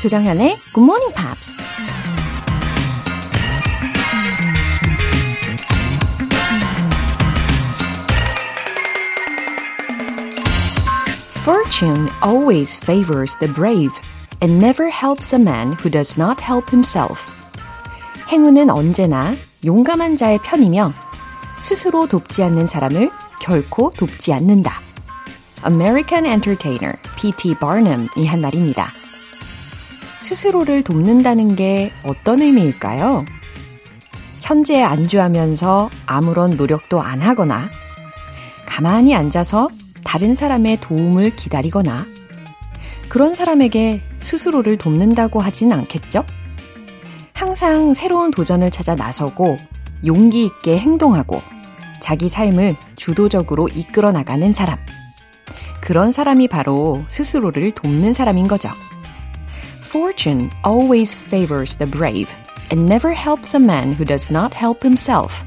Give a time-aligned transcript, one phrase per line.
[0.00, 1.58] 조정현의 Good Morning Pops.
[11.42, 13.90] Fortune always favors the brave
[14.40, 17.26] and never helps a man who does not help himself.
[18.28, 20.92] 행운은 언제나 용감한 자의 편이며
[21.58, 24.80] 스스로 돕지 않는 사람을 결코 돕지 않는다.
[25.66, 27.56] American entertainer P.T.
[27.58, 28.92] Barnum이 한 말입니다.
[30.20, 33.24] 스스로를 돕는다는 게 어떤 의미일까요?
[34.40, 37.68] 현재에 안주하면서 아무런 노력도 안 하거나
[38.66, 39.68] 가만히 앉아서
[40.04, 42.06] 다른 사람의 도움을 기다리거나
[43.08, 46.24] 그런 사람에게 스스로를 돕는다고 하진 않겠죠?
[47.32, 49.56] 항상 새로운 도전을 찾아 나서고
[50.04, 51.40] 용기 있게 행동하고
[52.00, 54.78] 자기 삶을 주도적으로 이끌어 나가는 사람.
[55.80, 58.70] 그런 사람이 바로 스스로를 돕는 사람인 거죠.
[59.88, 62.28] Fortune always favors the brave
[62.70, 65.42] and never helps a man who does not help himself.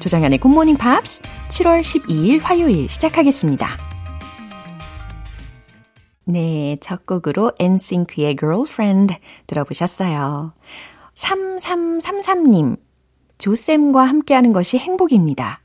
[0.00, 3.78] 조장현의 Morning Pops 7월 12일 화요일 시작하겠습니다.
[6.26, 10.52] 네, 첫 곡으로 NSYNC의 Girlfriend 들어보셨어요.
[11.14, 12.76] 3333님,
[13.38, 15.62] 조쌤과 함께하는 것이 행복입니다.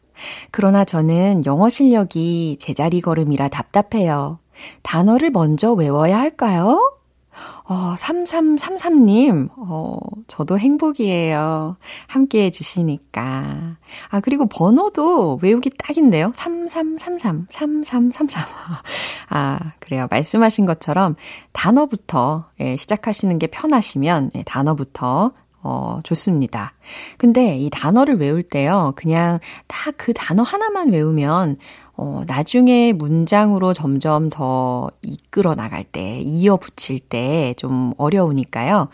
[0.52, 4.40] 그러나 저는 영어 실력이 제자리 걸음이라 답답해요.
[4.84, 6.95] 단어를 먼저 외워야 할까요?
[7.68, 11.78] 어, 3333님, 어, 저도 행복이에요.
[12.08, 13.78] 함께 해주시니까.
[14.10, 16.32] 아, 그리고 번호도 외우기 딱인데요.
[16.36, 18.44] 3333, 3333.
[19.30, 20.06] 아, 그래요.
[20.12, 21.16] 말씀하신 것처럼
[21.54, 25.32] 단어부터 예, 시작하시는 게 편하시면 예, 단어부터
[25.66, 26.74] 어, 좋습니다.
[27.18, 31.58] 근데 이 단어를 외울 때요, 그냥 딱 그 단어 하나만 외우면,
[31.98, 38.90] 어, 나중에 문장으로 점점 더 이끌어 나갈 때, 이어 붙일 때 좀 어려우니까요.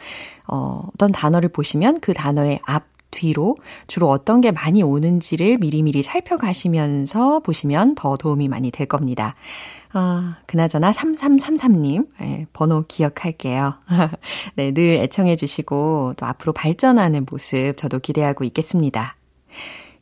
[0.47, 3.57] 어, 어떤 단어를 보시면 그 단어의 앞, 뒤로
[3.87, 9.35] 주로 어떤 게 많이 오는지를 미리미리 살펴가시면서 보시면 더 도움이 많이 될 겁니다.
[9.93, 13.73] 아, 그나저나 3333님, 예, 번호 기억할게요.
[14.55, 19.17] 네, 늘 애청해 주시고 또 앞으로 발전하는 모습 저도 기대하고 있겠습니다.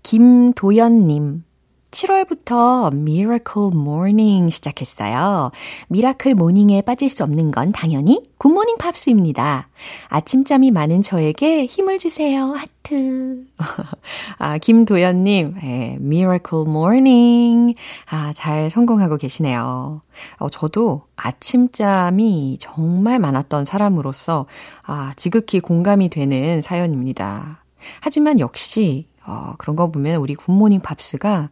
[0.03, 1.43] 김도연님,
[1.91, 5.51] 7월부터 Miracle Morning 시작했어요.
[5.87, 9.69] Miracle Morning에 빠질 수 없는 건 당연히 Good Morning Pops입니다.
[10.07, 12.45] 아침잠이 많은 저에게 힘을 주세요.
[12.53, 13.45] 하트.
[14.37, 17.75] 아, 김도연님, 예, Miracle Morning.
[18.09, 20.01] 아, 잘 성공하고 계시네요.
[20.37, 24.45] 어, 저도 아침잠이 정말 많았던 사람으로서,
[24.83, 27.63] 아, 지극히 공감이 되는 사연입니다.
[28.01, 31.49] 하지만 역시 어, 그런 거 보면 우리 Good Morning Pops가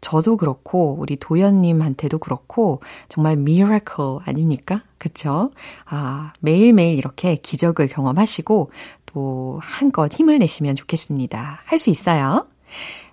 [0.00, 4.82] 저도 그렇고 우리 도연님한테도 그렇고 정말 miracle 아닙니까?
[4.98, 5.50] 그쵸?
[5.86, 8.72] 아, 매일매일 이렇게 기적을 경험하시고
[9.06, 11.60] 또 한껏 힘을 내시면 좋겠습니다.
[11.64, 12.48] 할 수 있어요.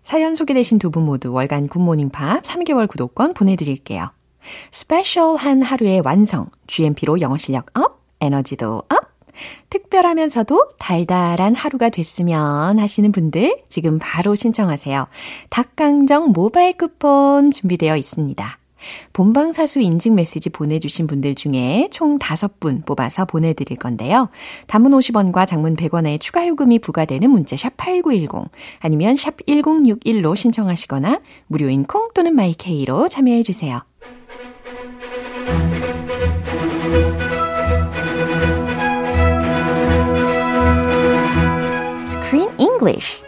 [0.02, 4.10] 사연 소개되신 두 분 모두 월간 Good Morning Pops 3개월 구독권 보내드릴게요.
[4.72, 9.17] special한 하루의 완성, GMP로 영어 실력 up, 에너지도 up,
[9.70, 15.08] 특별하면서도 달달한 하루가 됐으면 하시는 분들 지금 바로 신청하세요.
[15.50, 18.60] 닭강정 모바일 쿠폰 준비되어 있습니다.
[19.14, 24.30] 본방사수 인증 메시지 보내주신 분들 중에 총 5분 뽑아서 보내드릴 건데요.
[24.68, 31.86] 단문 50원과 장문 100원의 추가 요금이 부과되는 문자 샵 8910 아니면 샵 1061로 신청하시거나 무료인
[31.86, 33.82] 콩 또는 마이케이로 참여해주세요.
[42.88, 43.22] English.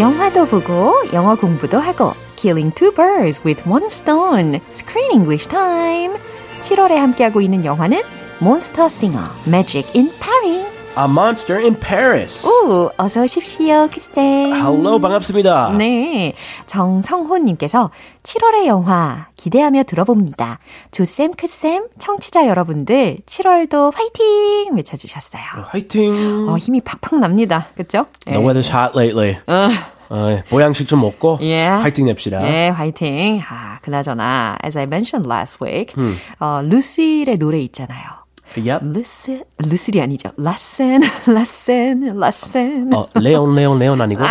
[0.00, 4.60] 영화도 보고 영어 공부도 하고 Killing two birds with one stone.
[4.70, 6.16] Screen English time.
[6.60, 8.02] 7월에 함께하고 있는 영화는
[8.40, 10.73] 몬스터 싱어 Magic in Paris.
[10.96, 12.46] A Monster in Paris.
[12.46, 14.54] 오, 어서 오십시오, 크쌤.
[14.54, 15.74] Hello, 반갑습니다.
[15.76, 16.34] 네.
[16.66, 17.90] 정성호님께서
[18.22, 20.60] 7월의 영화 기대하며 들어봅니다.
[20.92, 24.76] 조쌤, 크쌤, 청취자 여러분들 7월도 화이팅!
[24.76, 25.42] 외쳐주셨어요.
[25.64, 26.48] 화이팅!
[26.48, 27.66] 어, 힘이 팍팍 납니다.
[27.76, 28.06] 그쵸?
[28.26, 29.36] The weather's hot lately.
[29.48, 29.70] 어.
[30.10, 31.82] 어, 보양식 좀 먹고 Yeah.
[31.82, 32.38] 화이팅 냅시다.
[32.38, 33.42] 네, 화이팅.
[33.50, 35.92] 아, 그나저나, as I mentioned last week,
[36.38, 38.23] 어, 루실의 노래 있잖아요.
[38.56, 38.80] Yep.
[38.82, 40.30] 루스, 루슬이 아니죠.
[40.36, 42.94] La Seine, La Seine, La Seine.
[42.94, 44.22] 어, 레온, 레온, 레온 아니고?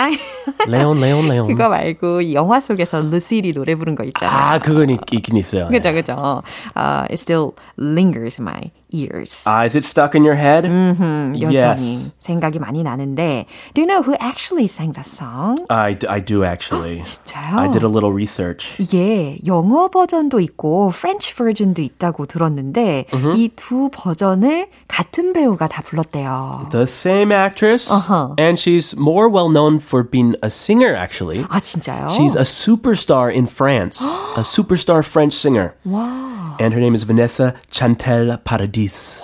[0.67, 1.47] 레온, 레온, 레온.
[1.47, 4.37] 그거 말고 이 영화 속에서 루슬이 노래 부른 거 있잖아요.
[4.37, 5.69] 아, 그건 있, 있긴 있어요.
[5.69, 5.77] 네.
[5.79, 6.41] 그죠, 그죠.
[6.75, 9.44] Uh, it still lingers in my ears.
[9.46, 10.64] Ah, is it stuck in your head?
[10.66, 12.12] 음, 여전히 Yes.
[12.20, 15.58] 생각이 많이 나는데 Do you know who actually sang that song?
[15.68, 17.02] I, d- I do actually.
[17.02, 17.56] 진짜요?
[17.58, 18.80] I did a little research.
[18.82, 26.68] 이게 영어 버전도 있고 프렌치 버전도 있다고 들었는데 이 두 버전을 같은 배우가 다 불렀대요.
[26.70, 28.34] The same actress, Uh-huh.
[28.38, 31.44] and she's more well known for being a singer, actually.
[31.50, 32.08] 아 진짜요?
[32.08, 34.02] She's a superstar in France,
[34.36, 35.74] a superstar French singer.
[35.84, 36.31] 와.
[36.59, 39.21] And her name is Vanessa Chantel Paradis.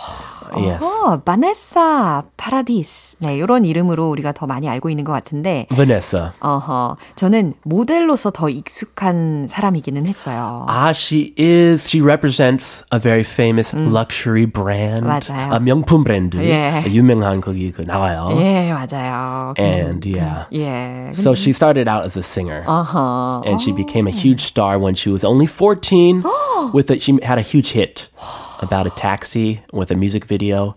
[0.56, 0.84] Yes.
[0.84, 3.16] 어, 바네사 파라디스.
[3.18, 6.30] 네, 이런 이름으로 우리가 더 많이 알고 있는 것 같은데, Vanessa.
[6.40, 10.64] 어허, 저는 모델로서 더 익숙한 사람이기는 했어요.
[10.68, 11.88] Ah, she is.
[11.88, 15.06] She represents a very famous luxury brand.
[15.06, 15.52] 맞아요.
[15.52, 16.36] 아, 명품 브랜드.
[16.36, 16.84] 예.
[16.88, 18.36] 유명한 거기 그 나와요.
[18.38, 19.54] 예, 맞아요.
[19.58, 20.46] And yeah.
[20.52, 21.10] 예.
[21.14, 22.64] So she started out as a singer.
[22.66, 23.42] 어허.
[23.46, 26.22] and she became a huge star when she was only 14
[26.72, 28.08] with a, she had a huge hit
[28.60, 30.76] about a taxi with a music video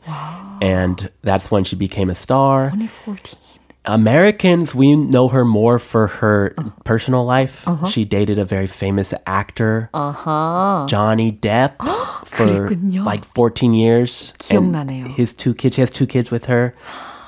[0.62, 3.36] and that's when she became a star Only 14.
[3.86, 6.54] americans we know her more for her
[6.84, 10.88] personal life she dated a very famous actor 어허.
[10.90, 11.78] johnny depp
[12.26, 13.06] for 그랬군요.
[13.06, 15.08] like 14 years and 기억나네요.
[15.16, 16.74] his two kids she has two kids with her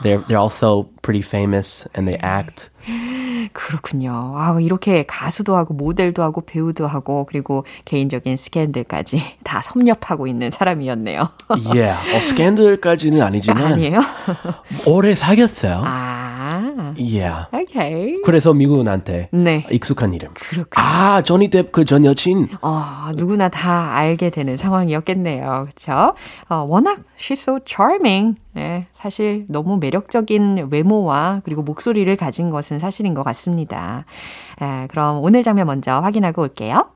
[0.02, 2.70] they're, they're also pretty famous and they act
[3.55, 4.35] 그렇군요.
[4.37, 11.31] 아, 이렇게 가수도 하고 모델도 하고 배우도 하고 그리고 개인적인 스캔들까지 다 섭렵하고 있는 사람이었네요.
[11.75, 14.01] yeah 어, 스캔들까지는 아니지만 아니에요?
[14.87, 15.83] 오래 사귀었어요.
[15.85, 17.47] 아, Yeah.
[17.53, 18.21] 오케이.
[18.23, 19.67] 그래서 미국한테 네.
[19.71, 20.31] 익숙한 이름.
[20.35, 20.67] 그렇군요.
[20.77, 22.49] 아, 조니 뎁 그 전 여친.
[22.61, 25.67] 어, 누구나 다 알게 되는 상황이었겠네요.
[25.71, 26.15] 그쵸?
[26.49, 28.37] 어, 워낙 she's so charming.
[28.54, 34.06] 네, 사실 너무 매력적인 외모와 그리고 목소리를 가진 것은 사실인 것 같습니다.
[34.60, 36.90] 아, 그럼 오늘 장면 먼저 확인하고 올게요.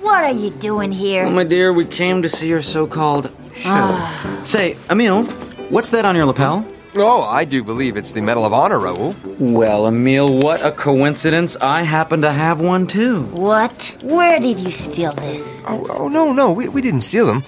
[0.00, 1.24] What are you doing here?
[1.24, 3.96] Well, my dear, we came to see your so-called show.
[4.44, 5.24] Say, Emil,
[5.70, 6.64] what's that on your lapel?
[6.96, 9.14] Oh, I do believe it's the Medal of Honor, Raoul.
[9.38, 11.56] Well, Emil, what a coincidence.
[11.60, 13.24] I happen to have one too.
[13.34, 13.96] What?
[14.04, 15.62] Where did you steal this?
[15.68, 17.44] Oh, oh no, no, we, we didn't steal them.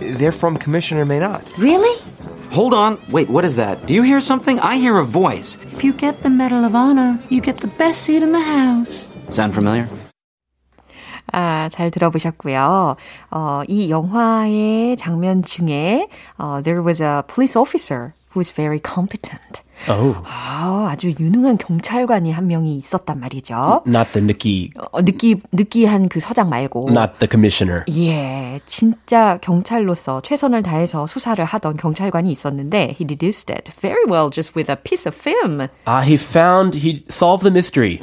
[0.00, 1.44] They're from Commissioner Maynard.
[1.58, 2.00] Really?
[2.50, 2.98] Hold on.
[3.10, 3.86] Wait, what is that?
[3.86, 4.58] Do you hear something?
[4.60, 5.56] I hear a voice.
[5.72, 9.10] If you get the Medal of Honor, you get the best seat in the house.
[9.30, 9.88] Sound familiar?
[11.32, 12.96] 아, 잘 들어보셨고요.
[13.30, 16.08] 어, 이 영화의 장면 중에
[16.38, 19.62] 어, there was a police officer who was very competent.
[19.88, 20.14] Oh.
[20.24, 23.82] 아, 아주 유능한 경찰관이 한 명이 있었단 말이죠.
[23.86, 26.88] Not the Nikki, 어, 느끼 느끼한 그 서장 말고.
[26.90, 27.84] not the commissioner.
[27.88, 34.54] 예, 진짜 경찰로서 최선을 다해서 수사를 하던 경찰관이 있었는데 he deduced it very well just
[34.54, 35.66] with a piece of film.
[35.86, 37.98] Ah, he found, he solved the mystery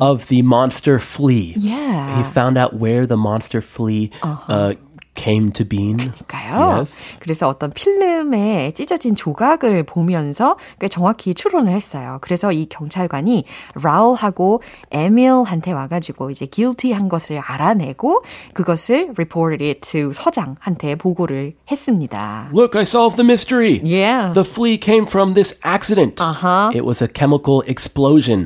[0.00, 1.54] of the monster flea.
[1.56, 2.18] Yeah.
[2.18, 4.74] He found out where the monster flea uh,
[5.17, 5.97] came to being.
[5.97, 6.77] 그러니까요.
[6.77, 7.17] Yes.
[7.19, 12.19] 그래서 어떤 필름에 찢어진 조각을 보면서 꽤 정확히 추론을 했어요.
[12.21, 13.43] 그래서 이 경찰관이
[13.81, 14.61] 라울하고
[14.91, 18.23] 에밀한테 와가지고 이제 guilty한 것을 알아내고
[18.53, 22.49] 그것을 reported it to 서장한테 보고를 했습니다.
[22.53, 23.81] Look, I solved the mystery.
[23.83, 24.31] Yeah.
[24.31, 26.21] The flea came from this accident.
[26.21, 26.69] Uh-huh.
[26.73, 28.45] It was a chemical explosion.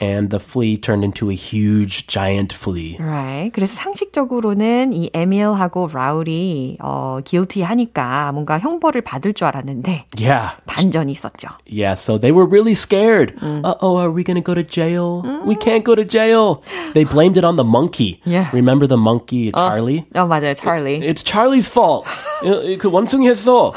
[0.00, 2.96] And the flea turned into a huge, giant flea.
[2.98, 3.52] Right.
[3.52, 10.54] 그래서 상식적으로는 이 에밀하고 라울이 어, guilty 하니까 뭔가 형벌을 받을 줄 알았는데 Yeah.
[10.66, 11.48] 반전이 있었죠.
[11.70, 13.34] Yeah, so they were really scared.
[13.42, 15.22] Uh oh, are we going to go to jail?
[15.46, 16.62] We can't go to jail.
[16.94, 18.20] They blamed it on the monkey.
[18.24, 18.50] Yeah.
[18.52, 20.04] Remember the monkey, Charlie?
[20.14, 21.00] 어 맞아요, 찰리.
[21.02, 22.06] It's Charlie's fault.
[22.42, 23.72] 어, 그 원숭이 했어.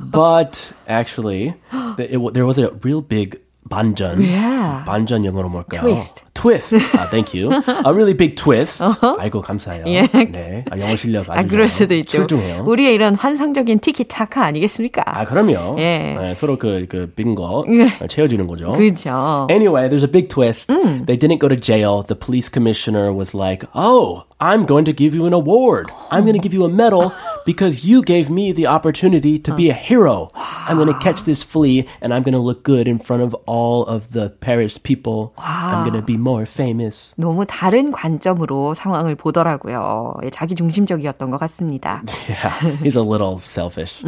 [0.00, 1.54] But actually,
[1.98, 4.19] it, it, there was a real big 반전.
[4.19, 4.83] Yeah.
[4.85, 5.81] 반전 영어로 뭘까요?
[5.81, 6.21] Twist.
[6.33, 6.75] Twist.
[6.99, 7.49] Ah, thank you.
[7.53, 8.83] A really big twist.
[8.83, 9.85] 아이고 감사해요.
[9.87, 10.01] 예.
[10.11, 11.67] 네, 아, 영어 실력 아주 아, 그럴 좋아요.
[11.69, 12.17] 수도 있죠.
[12.17, 12.65] 출중해요.
[12.67, 15.03] 우리의 이런 환상적인 티키타카 아니겠습니까?
[15.05, 15.77] 아, 그럼요.
[15.79, 16.15] 예.
[16.19, 18.07] 네, 서로 그, 그, 빈거 예.
[18.07, 18.73] 채워주는 거죠.
[18.73, 19.47] 그렇죠.
[19.49, 20.67] Anyway, there's a big twist.
[21.05, 22.03] They didn't go to jail.
[22.03, 25.89] The police commissioner was like, Oh, I'm going to give you an award.
[26.11, 27.13] I'm going to give you a medal
[27.47, 30.29] because you gave me the opportunity to be a hero.
[30.35, 33.33] I'm going to catch this flea and I'm going to look good in front of
[33.45, 35.33] all of the Paris people.
[35.37, 37.13] I'm going to be more famous.
[37.17, 40.15] 너무 다른 관점으로 상황을 보더라고요.
[40.23, 42.01] 예, 자기 중심적이었던 것 같습니다.
[42.27, 44.03] Yeah, he's a little selfish.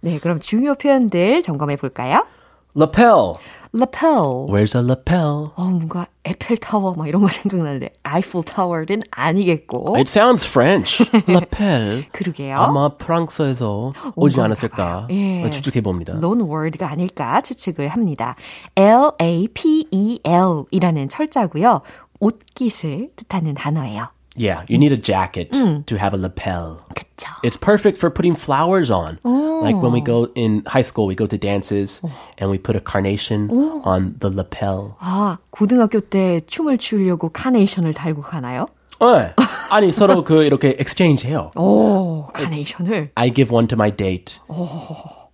[0.00, 2.26] 네, 그럼 중요 표현들 점검해 볼까요?
[2.75, 3.33] Lapel.
[3.71, 4.47] lapel.
[4.49, 5.51] Where's a lapel?
[5.55, 9.95] 어, 뭔가 에펠 타워 막 이런 거 생각나는데 아이플 타워는 아니겠고.
[9.95, 11.03] It sounds French.
[11.29, 12.05] lapel.
[12.11, 12.55] 그러게요.
[12.57, 15.07] 아마 프랑스에서 오지 않았을까.
[15.11, 15.49] 예.
[15.49, 16.13] 추측해 봅니다.
[16.13, 18.35] loan word가 아닐까 추측을 합니다.
[18.75, 21.81] L-A-P-E-L 이라는 철자고요.
[22.19, 24.07] 옷깃을 뜻하는 단어예요.
[24.38, 26.80] Yeah, you need a jacket to have a lapel.
[26.94, 27.30] 그쵸.
[27.44, 29.18] It's perfect for putting flowers on.
[29.22, 32.02] Like when we go in high school, we go to dances
[32.38, 33.48] and we put a carnation
[33.84, 34.96] on the lapel.
[34.98, 38.66] 아, 고등학교 때 춤을 추려고 카네이션을 달고 가나요?
[39.00, 39.34] 네.
[39.70, 41.52] 아니 서로 그 이렇게 exchange 해요.
[41.54, 43.12] 오, 카네이션을.
[43.14, 44.40] I give one to my date.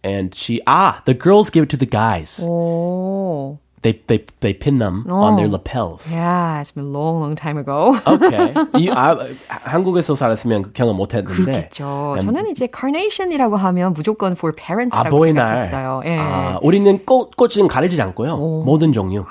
[0.04, 2.44] And she ah, the girls give it to the guys.
[2.44, 3.58] 오.
[3.81, 6.09] They they they pin them on their lapels.
[6.11, 7.93] Yeah, it's been a long, long time ago.
[8.07, 8.51] Okay.
[8.81, 9.15] 이, 아,
[9.47, 11.69] 한국에서 살았으면 그 경험 못 했는데.
[11.69, 12.17] 그렇겠죠.
[12.19, 15.69] 저는 이제 carnation이라고 하면 무조건 for parents라고 아보이날.
[15.69, 16.01] 생각했어요.
[16.05, 16.17] 예.
[16.17, 18.37] 아, 우리는 꽃, 꽃은 가리지 않고요.
[18.65, 19.23] 모든 종류.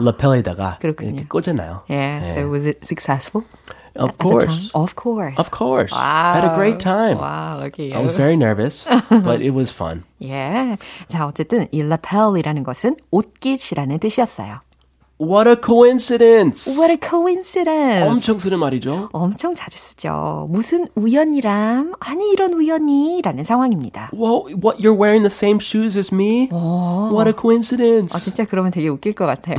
[0.00, 1.10] 라펠에다가 그렇군요.
[1.10, 1.82] 이렇게 꽂아놔요.
[1.88, 3.44] yeah, so was it successful?
[3.99, 4.31] Of at the time?
[4.31, 4.71] course.
[4.75, 5.35] Of course.
[5.37, 5.91] Of course.
[5.93, 6.33] Wow.
[6.35, 7.17] Had a great time.
[7.17, 8.03] Wow, lucky I you.
[8.03, 10.03] was very nervous, but it was fun.
[10.21, 10.77] 예.
[11.07, 14.59] 자, 어쨌든 이 lapel이라는 것은 옷깃이라는 뜻이었어요.
[15.20, 16.66] What a coincidence!
[16.78, 18.08] What a coincidence.
[18.08, 19.10] 엄청 쓰는 말이죠.
[19.12, 20.46] 엄청 자주 쓰죠.
[20.48, 21.92] 무슨 우연이람?
[22.00, 24.12] 아니 이런 우연이라는 상황입니다.
[24.14, 26.48] Whoa, what, you're wearing the same shoes as me?
[26.50, 28.16] What a coincidence.
[28.16, 29.56] 아, 진짜 그러면 되게 웃길 것 같아요.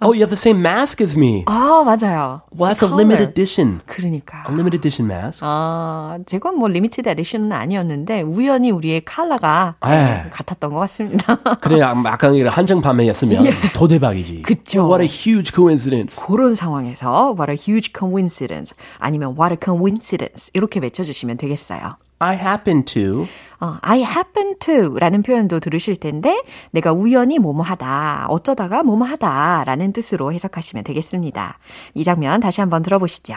[0.00, 1.42] oh, you have the same mask as me.
[1.46, 2.42] 아, 맞아요.
[2.56, 3.80] Well, that's a limited edition.
[3.86, 4.44] 그러니까.
[4.48, 5.40] A limited edition mask.
[5.42, 10.26] 아, 제건 뭐 limited edition은 아니었는데 우연히 우리의 컬러가 네.
[10.30, 11.34] 같았던 것 같습니다.
[11.60, 14.35] 그래, 약간 한정 판매였으면 더 대박이지.
[14.42, 14.82] 그쵸.
[14.86, 16.22] What a huge coincidence.
[16.24, 21.96] 그런 상황에서 what a huge coincidence 아니면 what a coincidence 이렇게 외쳐주시면 되겠어요.
[22.18, 23.26] I happen to.
[23.60, 29.64] 어, I happen to 라는 표현도 들으실 텐데 내가 우연히 뭐뭐 하다, 어쩌다가 뭐뭐 하다
[29.64, 31.58] 라는 뜻으로 해석하시면 되겠습니다.
[31.94, 33.34] 이 장면 다시 한번 들어보시죠.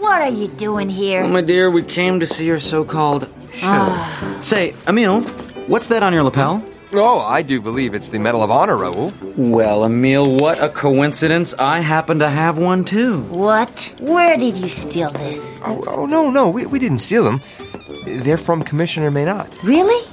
[0.00, 1.26] What are you doing here?
[1.26, 3.92] My dear, we came to see your so-called show.
[4.40, 5.20] Say, Emil,
[5.68, 6.62] what's that on your lapel?
[6.92, 9.12] Oh, I do believe it's the Medal of Honor, Raoul.
[9.36, 11.54] Well, Emil, what a coincidence.
[11.58, 13.20] I happen to have one too.
[13.22, 13.94] What?
[14.02, 15.60] Where did you steal this?
[15.64, 17.40] Oh, oh no, no, we, we didn't steal them.
[18.06, 19.56] They're from Commissioner Maynard.
[19.62, 20.04] Really?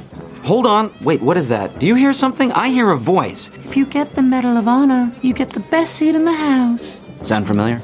[0.43, 0.93] Hold on.
[1.01, 1.79] Wait, what is that?
[1.79, 2.51] Do you hear something?
[2.51, 3.49] I hear a voice.
[3.65, 7.01] If you get the Medal of Honor, you get the best seat in the house.
[7.23, 7.81] Sound familiar?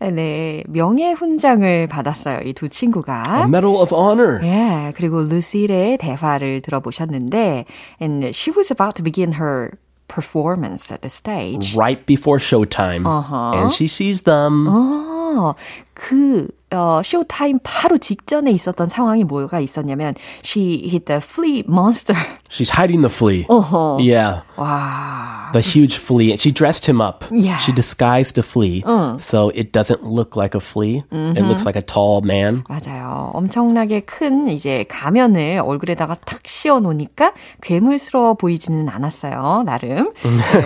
[0.00, 2.40] 네, 명예훈장을 받았어요.
[2.44, 3.24] 이 두 친구가.
[3.38, 4.40] A Medal of Honor.
[4.44, 7.64] 예, 그리고 루실의 대화를 들어보셨는데,
[8.00, 9.70] and she was about to begin her
[10.08, 11.74] performance at the stage.
[11.74, 13.06] Right before showtime.
[13.06, 13.52] Uh-huh.
[13.54, 14.66] And she sees them.
[14.68, 15.54] 어,
[15.94, 22.15] 그, 어, 쇼타임 바로 직전에 있었던 상황이 뭐가 있었냐면, she hit the flea monster.
[22.49, 23.45] She's hiding the flea.
[23.47, 23.97] 어허.
[24.01, 24.41] Yeah.
[24.55, 25.49] 와.
[25.51, 26.37] The huge flea.
[26.37, 27.25] She dressed him up.
[27.31, 27.57] Yeah.
[27.57, 28.83] She disguised the flea.
[29.17, 31.03] So it doesn't look like a flea.
[31.11, 32.63] It looks like a tall man.
[32.69, 33.31] 맞아요.
[33.33, 39.63] 엄청나게 큰 이제 가면을 얼굴에다가 탁 씌워 놓으니까 괴물스러워 보이지는 않았어요.
[39.65, 40.13] 나름.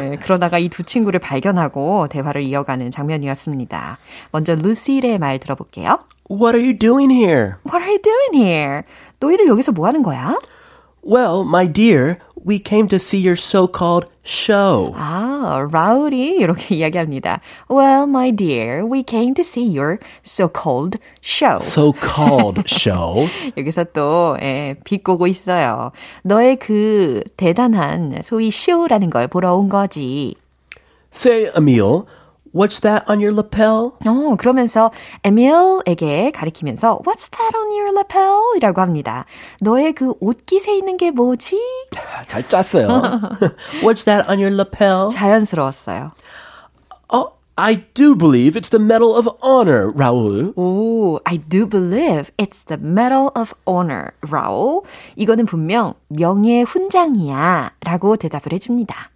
[0.01, 3.97] 네, 그러다가 이 두 친구를 발견하고 대화를 이어가는 장면이었습니다.
[4.31, 5.92] 먼저 루시의 말 들어볼게요.
[6.28, 7.58] What are you doing here?
[7.64, 8.82] What are you doing here?
[9.20, 10.38] 너희들 여기서 뭐 하는 거야?
[11.02, 14.92] Well, my dear, we came to see your so-called show.
[14.96, 17.40] 아, 라울이 이렇게 이야기합니다.
[17.70, 21.58] Well, my dear, we came to see your so-called show.
[21.60, 23.28] So-called show.
[23.56, 25.92] 여기서 또 예, 비꼬고 있어요.
[26.22, 30.34] 너의 그 대단한 소위 쇼라는 걸 보러 온 거지.
[31.14, 32.02] Say, Emil,
[32.52, 33.92] what's that on your lapel?
[34.06, 34.90] 어, 그러면서
[35.24, 38.56] 에밀에게 가리키면서 What's that on your lapel?
[38.56, 39.24] 이라고 합니다.
[39.60, 41.60] 너의 그 옷깃에 있는 게 뭐지?
[42.26, 42.88] 잘 짰어요.
[43.82, 45.08] what's that on your lapel?
[45.10, 46.12] 자연스러웠어요.
[47.10, 50.52] Oh, I do believe it's the Medal of Honor, Raul.
[50.56, 54.82] 오, I do believe it's the Medal of Honor, 라울.
[55.16, 59.10] 이거는 분명 명예 훈장이야 라고 대답을 해줍니다.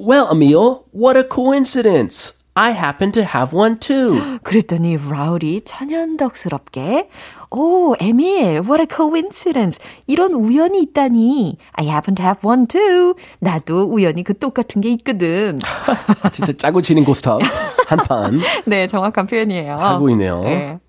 [0.00, 2.34] Well, Emil, what a coincidence.
[2.53, 4.39] I happen to have one too.
[4.43, 7.09] 그랬더니 라울이 천연덕스럽게
[7.53, 9.79] 오, 에밀, what a coincidence.
[10.07, 11.57] 이런 우연이 있다니.
[11.73, 13.13] I happen to have one too.
[13.39, 15.59] 나도 우연히 그 똑같은 게 있거든.
[16.31, 17.41] 진짜 짜고 치는 고스톱
[17.87, 19.75] 한 판 네, 정확한 표현이에요.
[19.75, 20.41] 하고 있네요.
[20.43, 20.79] 네.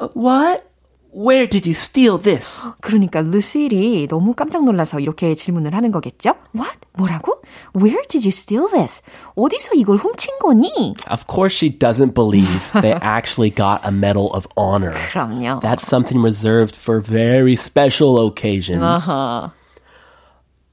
[0.00, 0.62] Uh, what?
[1.15, 2.67] Where did you steal this?
[2.81, 6.33] 그러니까 루실이 너무 깜짝 놀라서 이렇게 질문을 하는 거겠죠?
[6.53, 6.75] What?
[6.97, 7.41] 뭐라고?
[7.73, 9.01] Where did you steal this?
[9.35, 10.95] 어디서 이걸 훔친 거니?
[11.09, 14.93] Of course, she doesn't believe they actually got a Medal of Honor.
[15.11, 15.61] 그럼요.
[15.61, 18.83] That's something reserved for very special occasions.
[18.83, 19.51] 아하.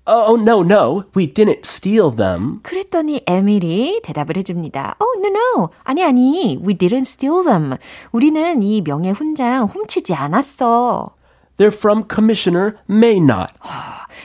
[0.07, 1.05] Oh, no, no.
[1.15, 2.61] We didn't steal them.
[2.65, 4.97] 그랬더니 에밀이 대답을 해줍니다.
[4.99, 5.71] Oh, no, no.
[5.85, 6.59] 아니, 아니.
[6.61, 7.77] We didn't steal them.
[8.11, 11.11] 우리는 이 명예 훈장 훔치지 않았어.
[11.57, 13.53] They're from Commissioner Maynot.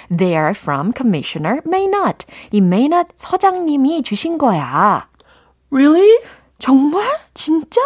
[0.10, 2.26] They are from Commissioner Maynot.
[2.52, 5.08] 이 Maynot 서장님이 주신 거야.
[5.70, 6.24] Really?
[6.58, 7.06] 정말?
[7.36, 7.82] 진짜?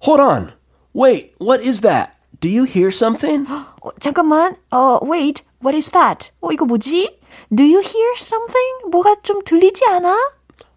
[0.00, 0.52] Hold on.
[0.92, 2.12] Wait, what is that?
[2.40, 3.46] Do you hear something?
[3.48, 4.56] 어, 잠깐만.
[4.70, 5.42] 어, wait.
[5.62, 6.30] What is that?
[6.40, 7.18] 어, 이거 뭐지?
[7.54, 8.90] Do you hear something?
[8.90, 10.16] 뭐가 좀 들리지 않아?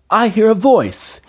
[0.10, 1.22] I hear a voice.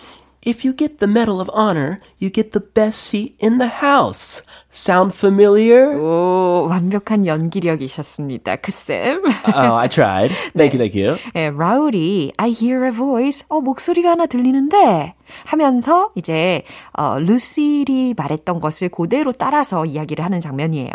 [0.47, 4.43] If you get the Medal of Honor, you get the best seat in the house.
[4.71, 5.91] Sound familiar?
[5.99, 8.55] 오, 완벽한 연기력이셨습니다.
[8.55, 9.25] 그 쌤.
[9.25, 10.33] oh, I tried.
[10.55, 11.17] Thank you, thank you.
[11.35, 13.45] 예, 라울이 I hear a voice.
[13.49, 16.63] 어, 목소리가 하나 들리는데 하면서 이제
[16.93, 20.91] 어, 루실이 말했던 것을 그대로 따라서 이야기를 하는 장면이에요.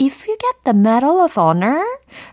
[0.00, 1.82] If you get the Medal of Honor,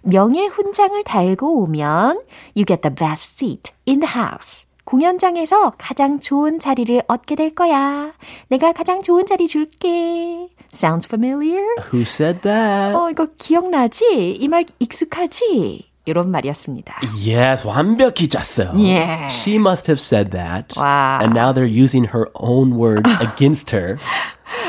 [0.04, 2.22] 명예 훈장을 달고 오면
[2.56, 4.68] you get the best seat in the house.
[4.86, 8.14] 공연장에서 가장 좋은 자리를 얻게 될 거야.
[8.50, 10.48] 내가 가장 좋은 자리 줄게.
[10.74, 11.62] Sounds familiar?
[11.92, 12.96] Who said that?
[12.96, 14.38] 어, 이거 기억나지?
[14.40, 15.90] 이 말 익숙하지?
[16.06, 16.96] 이런 말이었습니다.
[17.24, 18.72] Yes, 완벽히 짰어요.
[18.74, 19.28] Yeah.
[19.30, 20.76] She must have said that.
[20.76, 21.20] Wow.
[21.22, 24.00] And now they're using her own words against her.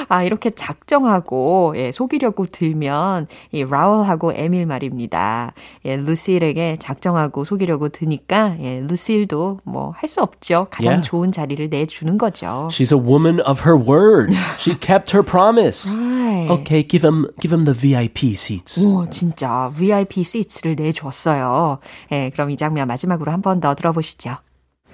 [0.09, 5.53] 아, 이렇게 작정하고, 예, 속이려고 들면, 이 라울하고 에밀 말입니다.
[5.85, 10.67] 예, 루실에게 작정하고 속이려고 드니까, 예, 루실도 뭐, 할 수 없죠.
[10.71, 11.09] 가장 Yeah.
[11.09, 12.69] 좋은 자리를 내주는 거죠.
[12.71, 14.35] She's a woman of her word.
[14.59, 15.89] She kept her promise.
[15.97, 16.51] Right.
[16.51, 18.79] Okay, give him give him the VIP seats.
[18.85, 21.79] 오, 진짜 VIP 시트를 내줬어요.
[22.12, 24.37] 예, 그럼 이 장면 마지막으로 한 번 더 들어보시죠.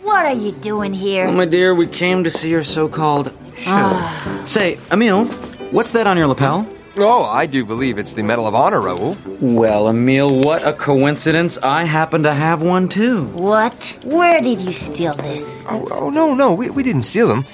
[0.09, 1.27] What are you doing here?
[1.27, 3.67] Oh, my dear, we came to see your so-called show.
[3.67, 4.43] Ah.
[4.47, 5.27] Say, Emil,
[5.71, 6.67] what's that on your lapel?
[6.97, 9.19] Oh, I do believe it's the Medal of Honor, Raoul.
[9.39, 11.59] Well, Emil, what a coincidence.
[11.59, 13.27] I happen to have one too.
[13.35, 13.99] What?
[14.07, 15.63] Where did you steal this?
[15.69, 17.45] Oh, oh no, no, we, we didn't steal them.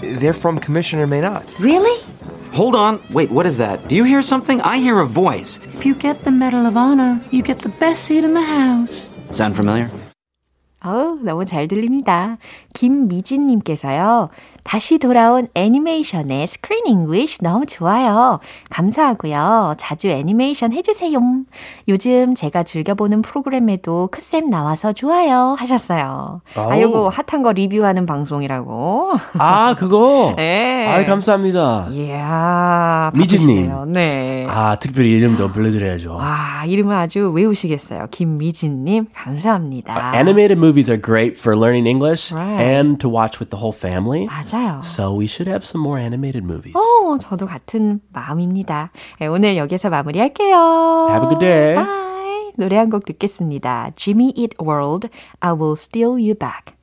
[0.00, 1.58] They're from Commissioner Maynot.
[1.58, 2.02] Really?
[2.54, 3.02] Hold on.
[3.10, 3.88] Wait, what is that?
[3.88, 4.62] Do you hear something?
[4.62, 5.58] I hear a voice.
[5.74, 9.12] If you get the Medal of Honor, you get the best seat in the house.
[9.32, 9.90] Sound familiar?
[10.84, 12.38] 어우, 너무 잘 들립니다.
[12.72, 14.30] 김미진님께서요.
[14.62, 18.40] 다시 돌아온 애니메이션의 스크린 잉글리쉬 너무 좋아요.
[18.70, 19.74] 감사하고요.
[19.78, 21.18] 자주 애니메이션 해주세요.
[21.88, 26.42] 요즘 제가 즐겨보는 프로그램에도 크쌤 나와서 좋아요 하셨어요.
[26.54, 26.80] 아, 아우.
[26.80, 29.12] 요거 핫한 거 리뷰하는 방송이라고.
[29.38, 30.34] 아, 그거.
[30.38, 30.86] 네.
[30.86, 31.88] 아, 감사합니다.
[31.90, 33.92] 이야, 미진님.
[33.92, 34.44] 네.
[34.48, 36.14] 아, 특별히 이름도 불러드려야죠.
[36.14, 38.06] 와, 이름을 아주 외우시겠어요.
[38.10, 40.12] 김미진님, 감사합니다.
[40.14, 42.62] Animated movies are great for learning English Right.
[42.62, 44.26] and to watch with the whole family.
[44.26, 44.80] 맞아 요.
[44.82, 46.74] So we should have some more animated movies.
[46.76, 48.90] 어, 저도 같은 마음입니다.
[49.20, 51.08] 네, 오늘 여기서 마무리할게요.
[51.10, 51.74] Have a good day.
[51.74, 52.52] Bye.
[52.56, 53.90] 노래 한 곡 듣겠습니다.
[53.96, 55.08] Jimmy Eat World,
[55.40, 56.74] I Will Steal You Back.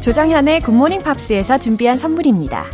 [0.00, 2.64] 조정현의 Good Morning Pops에서 준비한 선물입니다.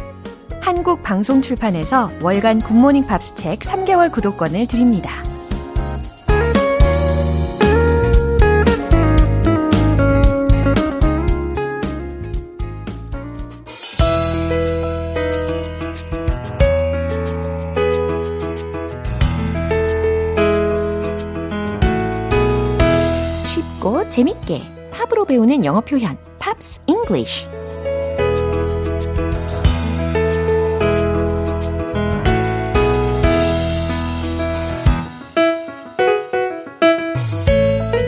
[0.60, 5.10] 한국 방송 출판에서 월간 Good Morning Pops 책 3개월 구독권을 드립니다.
[24.12, 27.46] 재밌게 팝으로 배우는 영어 표현 Pops English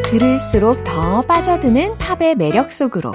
[0.04, 3.14] 들을수록 더 빠져드는 팝의 매력 속으로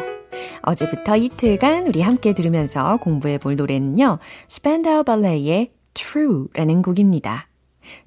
[0.64, 4.18] 어제부터 이틀간 우리 함께 들으면서 공부해 볼 노래는요.
[4.48, 7.50] Spandau Ballet의 True라는 곡입니다.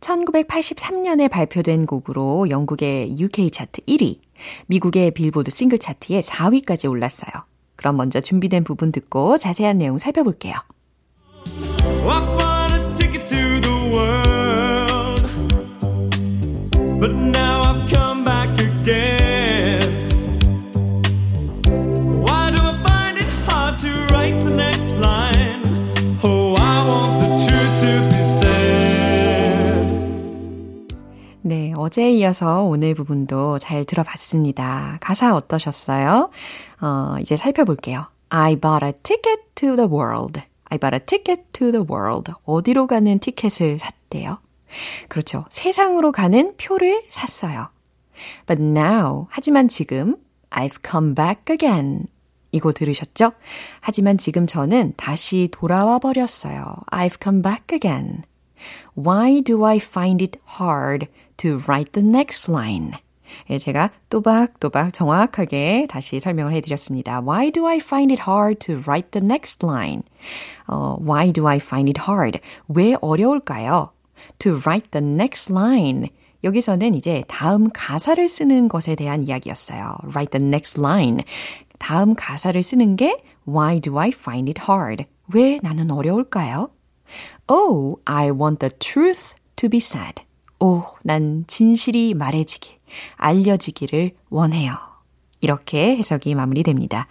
[0.01, 4.18] 1983년에 발표된 곡으로 영국의 UK 차트 1위,
[4.67, 7.31] 미국의 빌보드 싱글 차트에 4위까지 올랐어요.
[7.77, 10.55] 그럼 먼저 준비된 부분 듣고 자세한 내용 살펴볼게요.
[17.03, 17.62] But now
[31.83, 34.99] 어제에 이어서 오늘 부분도 잘 들어봤습니다.
[35.01, 36.31] 가사 어떠셨어요?
[36.81, 38.07] 어, 이제 살펴볼게요.
[38.29, 40.40] I bought a ticket to the world.
[40.66, 42.33] I bought a ticket to the world.
[42.45, 44.38] 어디로 가는 티켓을 샀대요?
[45.09, 45.45] 그렇죠.
[45.51, 47.68] 세상으로 가는 표를 샀어요.
[48.47, 50.16] But now, 하지만 지금,
[50.51, 52.07] I've come back again.
[52.53, 53.33] 이거 들으셨죠?
[53.81, 56.77] 하지만 지금 저는 다시 돌아와 버렸어요.
[56.92, 58.23] I've come back again.
[58.97, 62.94] Why do I find it hard to write the next line?
[63.50, 67.22] 예, 제가 또박또박 정확하게 다시 설명을 해드렸습니다.
[67.22, 70.04] Why do I find it hard to write the next line?
[70.68, 72.40] 어, why do I find it hard?
[72.68, 73.92] 왜 어려울까요?
[74.40, 76.10] To write the next line.
[76.44, 79.98] 여기서는 이제 다음 가사를 쓰는 것에 대한 이야기였어요.
[80.04, 81.24] Write the next line.
[81.80, 85.06] 다음 가사를 쓰는 게 Why do I find it hard?
[85.34, 86.70] 왜 나는 어려울까요?
[87.48, 90.22] Oh, I want the truth to be said.
[90.62, 92.79] 오, 난 진실이 말해지길,
[93.16, 94.75] 알려지기를 원해요.
[95.40, 97.09] 이렇게 해석이 마무리됩니다.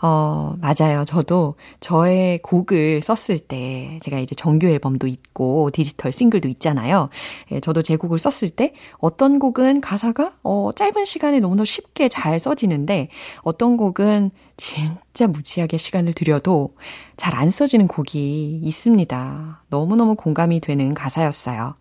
[0.00, 1.04] 어, 맞아요.
[1.04, 7.10] 저도 저의 곡을 썼을 때, 제가 이제 정규 앨범도 있고, 디지털 싱글도 있잖아요.
[7.50, 12.40] 예, 저도 제 곡을 썼을 때, 어떤 곡은 가사가, 어, 짧은 시간에 너무나 쉽게 잘
[12.40, 13.08] 써지는데,
[13.42, 16.76] 어떤 곡은 진짜 무지하게 시간을 들여도
[17.18, 19.64] 잘 안 써지는 곡이 있습니다.
[19.68, 21.74] 너무너무 공감이 되는 가사였어요.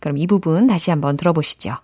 [0.00, 1.76] 그럼 이 부분 다시 한번 들어보시죠.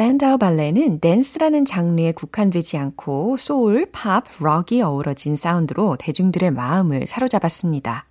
[0.00, 8.06] Spandau Ballet은 댄스라는 장르에 국한되지 않고 소울, 팝, 록이 어우러진 사운드로 대중들의 마음을 사로잡았습니다.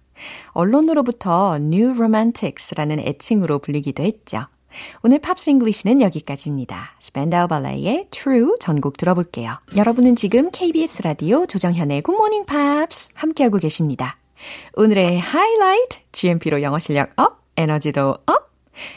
[0.50, 4.46] 언론으로부터 New Romantics라는 애칭으로 불리기도 했죠.
[5.02, 6.92] 오늘 Pops English는 여기까지입니다.
[7.00, 9.58] Spandau Ballet의 True 전곡 들어볼게요.
[9.76, 14.16] 여러분은 지금 KBS 라디오 조정현의 Good Morning Pops 함께하고 계십니다.
[14.76, 18.50] 오늘의 하이라이트, GMP로 영어 실력 up, 에너지도 up,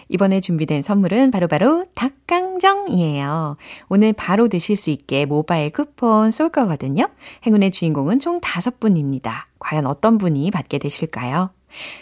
[0.09, 3.57] 이번에 준비된 선물은 바로바로 닭강정이에요.
[3.89, 7.09] 오늘 바로 드실 수 있게 모바일 쿠폰 쏠 거거든요.
[7.47, 9.45] 행운의 주인공은 총 5분입니다.
[9.59, 11.51] 과연 어떤 분이 받게 되실까요?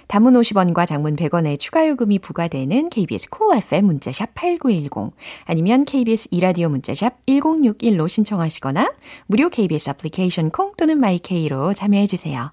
[0.09, 6.29] 단문 50원과 장문 100원의 추가 요금이 부과되는 KBS Cool, Cool FM 문자샵 8910 아니면 KBS
[6.31, 8.93] 이라디오 문자샵 1061로 신청하시거나
[9.27, 12.53] 무료 KBS 애플리케이션 콩 또는 my K로 참여해 주세요.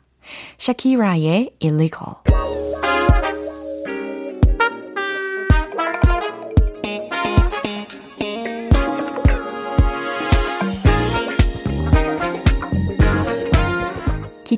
[0.57, 2.15] 샤키라의 Illegal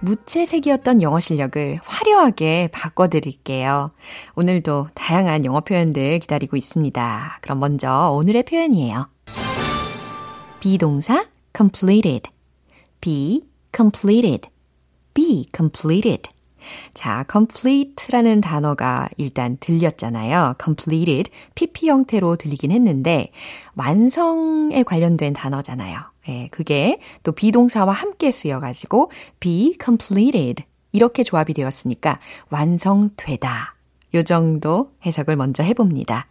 [0.00, 3.90] 무채색이었던 영어 실력을 화려하게 바꿔드릴게요.
[4.34, 7.38] 오늘도 다양한 영어 표현들 기다리고 있습니다.
[7.42, 9.08] 그럼 먼저 오늘의 표현이에요.
[10.60, 12.30] 비동사 completed,
[13.00, 13.42] be
[13.74, 14.48] completed,
[15.14, 16.30] be completed.
[16.94, 20.54] 자, complete라는 단어가 일단 들렸잖아요.
[20.62, 23.32] completed, pp 형태로 들리긴 했는데
[23.74, 25.98] 완성에 관련된 단어잖아요.
[26.30, 32.18] 예, 그게 또 비동사와 함께 쓰여가지고 be completed 이렇게 조합이 되었으니까
[32.50, 33.74] 완성되다.
[34.14, 36.26] 요 정도 해석을 먼저 해봅니다.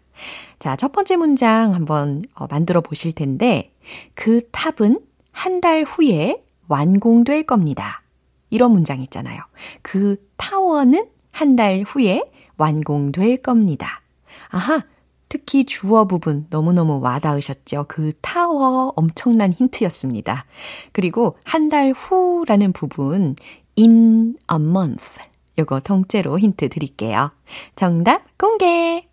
[0.60, 3.74] 자, 첫 번째 문장 한번 어, 만들어 보실 텐데
[4.16, 5.00] 그 탑은
[5.32, 8.02] 한 달 후에 완공될 겁니다.
[8.50, 9.42] 이런 문장 있잖아요.
[9.82, 12.24] 그 타워는 한 달 후에
[12.58, 14.02] 완공될 겁니다.
[14.50, 14.84] 아하,
[15.30, 17.86] 특히 주어 부분 너무너무 와닿으셨죠?
[17.88, 20.46] 그 타워 엄청난 힌트였습니다.
[20.92, 23.36] 그리고 한 달 후라는 부분
[23.78, 25.20] in a month
[25.60, 27.32] 요거 통째로 힌트 드릴게요.
[27.76, 29.08] 정답 공개!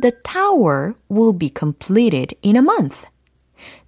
[0.00, 3.06] The tower will be completed in a month.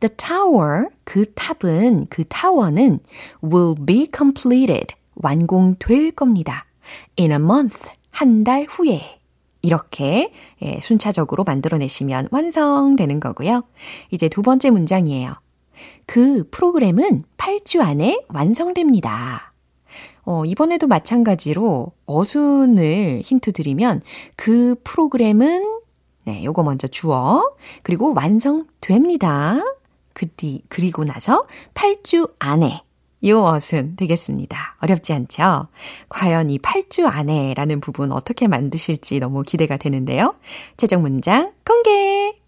[0.01, 3.01] The tower, 그 탑은, 그 타워는
[3.43, 6.67] will be completed, 완공될 겁니다.
[7.19, 9.19] in a month, 한 달 후에.
[9.65, 13.65] 이렇게 예, 순차적으로 만들어내시면 완성되는 거고요.
[14.11, 15.35] 이제 두 번째 문장이에요.
[16.05, 19.55] 그 프로그램은 8주 안에 완성됩니다.
[20.27, 24.03] 어, 이번에도 마찬가지로 어순을 힌트 드리면
[24.37, 25.81] 그 프로그램은
[26.25, 29.63] 네, 요거 먼저 주어 그리고 완성됩니다.
[30.13, 32.84] 그뒤 그리고 나서 8주 안에
[33.27, 34.77] 요 어순 되겠습니다.
[34.81, 35.69] 어렵지 않죠?
[36.09, 40.35] 과연 이 8주 안에라는 부분 어떻게 만드실지 너무 기대가 되는데요.
[40.77, 42.39] 최종 문장 공개!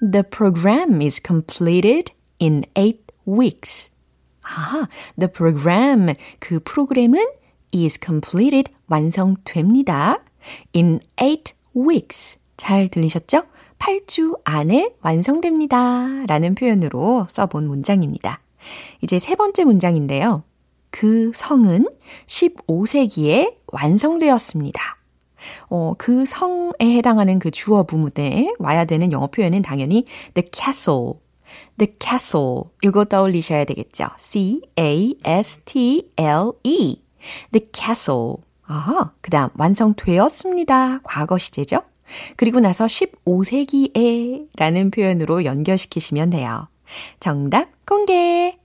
[0.00, 3.90] The program is completed in 8 weeks.
[4.42, 4.86] 아,
[5.18, 6.14] the program.
[6.38, 7.26] 그 프로그램은
[7.74, 8.72] is completed.
[8.88, 10.22] 완성됩니다.
[10.74, 12.38] in eight weeks.
[12.56, 13.44] 잘 들리셨죠?
[13.78, 16.24] 8주 안에 완성됩니다.
[16.26, 18.43] 라는 표현으로 써본 문장입니다.
[19.02, 20.44] 이제 세 번째 문장인데요.
[20.90, 21.88] 그 성은
[22.26, 24.80] 15세기에 완성되었습니다.
[25.68, 31.14] 어, 그 성에 해당하는 그 주어 부문에 와야 되는 영어 표현은 당연히 the castle.
[31.78, 32.64] the castle.
[32.82, 34.08] 이거 떠올리셔야 되겠죠.
[34.18, 35.24] C-A-S-T-L-E.
[37.52, 38.36] the castle.
[38.66, 41.00] 아하, 그 다음, 완성되었습니다.
[41.02, 41.82] 과거 시제죠?
[42.36, 46.68] 그리고 나서 15세기에 라는 표현으로 연결시키시면 돼요.
[47.20, 48.56] 정답 공개!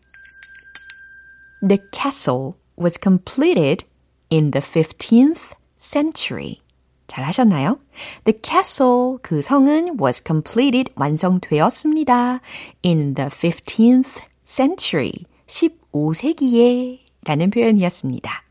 [1.67, 3.85] The castle was completed
[4.31, 6.61] in the 15th century.
[7.07, 7.79] 잘 하셨나요?
[8.23, 12.39] The castle, 그 성은 was completed, 완성되었습니다.
[12.85, 15.11] in the 15th century,
[15.47, 18.43] 15세기에 라는 표현이었습니다.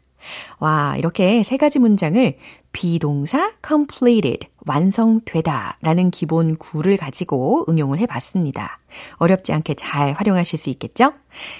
[0.58, 2.36] 와, 이렇게 세 가지 문장을
[2.78, 8.78] 비동사 completed, 완성되다 라는 기본 구를 가지고 응용을 해 봤습니다.
[9.14, 11.12] 어렵지 않게 잘 활용하실 수 있겠죠?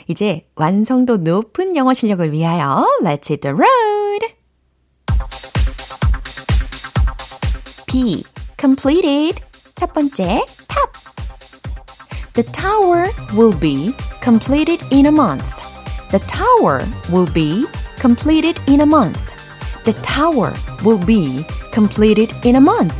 [0.06, 4.28] 이제 완성도 높은 영어 실력을 위하여 Let's hit the road!
[7.88, 8.22] B.
[8.56, 9.42] completed.
[9.74, 10.92] 첫 번째, top.
[12.34, 15.50] The tower will be completed in a month.
[16.10, 17.66] The tower will be
[18.00, 19.27] completed in a month.
[19.87, 20.53] The tower
[20.83, 22.95] will be completed in a month.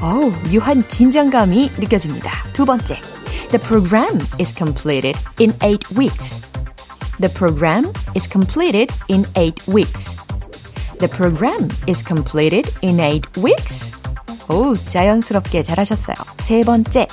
[0.00, 2.30] 어우, 묘한 긴장감이 느껴집니다.
[2.52, 3.00] 두 번째,
[3.48, 6.40] The program is completed in eight weeks.
[7.18, 10.16] The program is completed in eight weeks.
[10.98, 13.94] The program is completed in eight weeks.
[14.50, 16.16] 오, 자연스럽게 잘하셨어요.
[16.44, 17.06] 세 번째.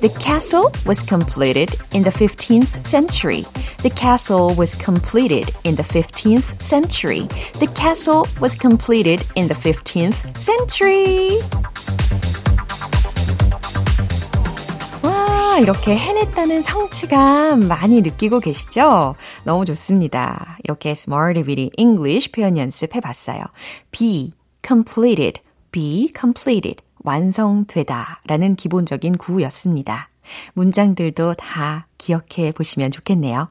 [0.00, 3.44] The castle was completed in the 15th century.
[3.82, 7.28] The castle was completed in the 15th century.
[7.60, 11.40] The castle was completed in the 15th century.
[15.02, 19.14] 와, 이렇게 해냈다는 성취감 많이 느끼고 계시죠?
[19.44, 20.58] 너무 좋습니다.
[20.64, 23.44] 이렇게 Smart Beauty English 표현 연습해 봤어요.
[23.90, 24.32] be
[24.66, 25.40] completed,
[25.72, 26.82] be completed.
[27.07, 30.09] 완성되다 라는 기본적인 구였습니다.
[30.53, 33.47] 문장들도 다 기억해 보시면 좋겠네요.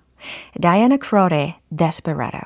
[0.60, 2.40] 라이아나 크롤의 Desperado.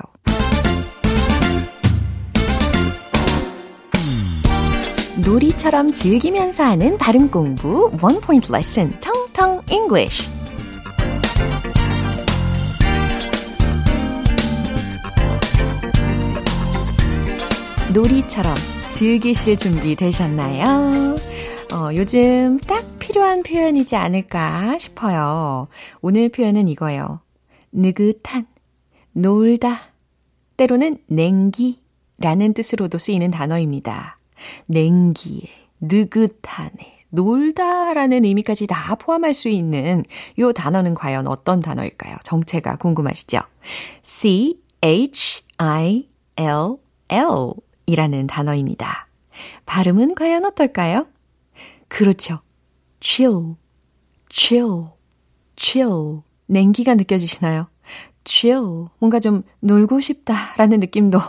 [5.25, 10.29] 놀이처럼 즐기면서 하는 발음 공부 One Point Lesson 텅텅 English.
[17.93, 18.55] 놀이처럼
[18.91, 21.15] 즐기실 준비 되셨나요?
[21.73, 25.67] 어, 요즘 딱 필요한 표현이지 않을까 싶어요.
[26.01, 27.21] 오늘 표현은 이거예요.
[27.71, 28.45] 느긋한,
[29.13, 29.79] 놀다,
[30.57, 34.19] 때로는 냉기라는 뜻으로도 쓰이는 단어입니다.
[34.65, 35.47] 냉기에,
[35.79, 40.03] 느긋한에, 놀다라는 의미까지 다 포함할 수 있는
[40.37, 42.17] 요 단어는 과연 어떤 단어일까요?
[42.23, 43.39] 정체가 궁금하시죠?
[44.03, 46.77] C, H, I, L,
[47.09, 47.53] L
[47.85, 49.07] 이라는 단어입니다.
[49.65, 51.07] 발음은 과연 어떨까요?
[51.87, 52.39] 그렇죠.
[52.99, 53.55] chill,
[54.29, 54.87] chill,
[55.55, 56.21] chill.
[56.47, 57.67] 냉기가 느껴지시나요?
[58.23, 58.87] chill.
[58.99, 61.19] 뭔가 좀 놀고 싶다라는 느낌도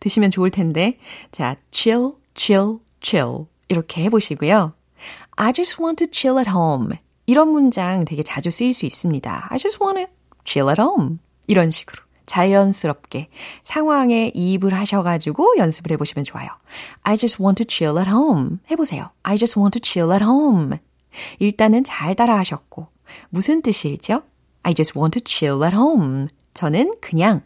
[0.00, 0.98] 드시면 좋을 텐데.
[1.32, 3.46] 자, chill, chill, chill.
[3.68, 4.74] 이렇게 해보시고요.
[5.36, 6.96] I just want to chill at home.
[7.26, 9.48] 이런 문장 되게 자주 쓰일 수 있습니다.
[9.50, 10.12] I just want to
[10.44, 11.18] chill at home.
[11.46, 12.02] 이런 식으로.
[12.30, 13.28] 자연스럽게
[13.64, 16.48] 상황에 이입을 하셔가지고 연습을 해보시면 좋아요.
[17.02, 18.58] I just want to chill at home.
[18.70, 19.10] 해보세요.
[19.24, 20.78] I just want to chill at home.
[21.40, 22.86] 일단은 잘 따라 하셨고,
[23.30, 24.22] 무슨 뜻일죠?
[24.62, 26.28] I just want to chill at home.
[26.54, 27.42] 저는 그냥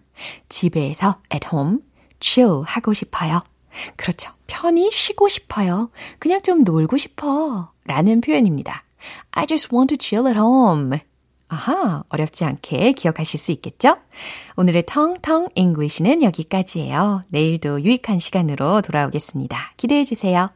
[0.51, 1.79] 집에서 at home
[2.21, 3.43] chill 하고 싶어요.
[3.97, 4.33] 그렇죠.
[4.47, 5.91] 편히 쉬고 싶어요.
[6.19, 7.73] 그냥 좀 놀고 싶어.
[7.85, 8.85] 라는 표현입니다.
[9.31, 10.99] I just want to chill at home.
[11.49, 13.97] 아하, 어렵지 않게 기억하실 수 있겠죠?
[14.57, 17.25] 오늘의 텅텅 English는 여기까지예요.
[17.29, 19.73] 내일도 유익한 시간으로 돌아오겠습니다.
[19.77, 20.51] 기대해 주세요.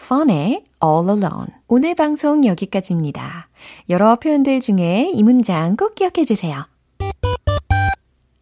[0.00, 1.48] Fun의 All Alone.
[1.66, 3.48] 오늘 방송 여기까지입니다.
[3.88, 6.66] 여러 표현들 중에 이 문장 꼭 기억해 주세요.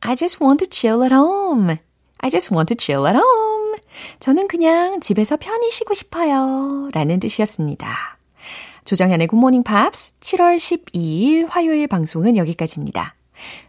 [0.00, 1.76] I just want to chill at home.
[2.18, 3.78] I just want to chill at home.
[4.20, 6.90] 저는 그냥 집에서 편히 쉬고 싶어요.
[6.92, 8.13] 라는 뜻이었습니다.
[8.84, 13.14] 조정현의 굿모닝 팝스 7월 12일 화요일 방송은 여기까지입니다.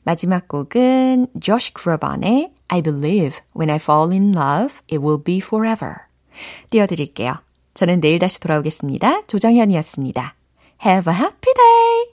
[0.04, 5.96] 마지막 곡은 조시 크로반의 I believe when I fall in love it will be forever
[6.70, 7.36] 띄워드릴게요.
[7.74, 9.24] 저는 내일 다시 돌아오겠습니다.
[9.28, 10.36] 조정현이었습니다.
[10.86, 12.06] Have a happy day!